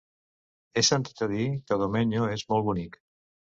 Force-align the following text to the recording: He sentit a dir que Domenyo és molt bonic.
He 0.73 0.83
sentit 0.87 1.21
a 1.27 1.27
dir 1.35 1.45
que 1.69 1.79
Domenyo 1.83 2.25
és 2.39 2.49
molt 2.55 2.69
bonic. 2.73 3.01